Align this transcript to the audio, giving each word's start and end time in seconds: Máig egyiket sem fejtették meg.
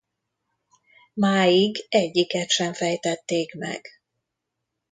Máig 1.13 1.85
egyiket 1.89 2.49
sem 2.49 2.73
fejtették 2.73 3.53
meg. 3.55 3.85